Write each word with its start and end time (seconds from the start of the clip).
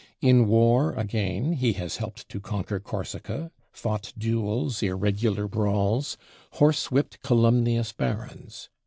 In 0.19 0.47
War 0.47 0.93
again, 0.95 1.53
he 1.53 1.73
has 1.73 1.97
helped 1.97 2.27
to 2.29 2.39
conquer 2.39 2.79
Corsica; 2.79 3.51
fought 3.71 4.13
duels, 4.17 4.81
irregular 4.81 5.47
brawls; 5.47 6.17
horsewhipped 6.53 7.21
calumnious 7.21 7.91
barons. 7.93 8.69